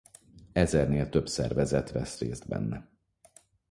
[0.53, 2.89] Ezernél több szervezet vesz részt benne.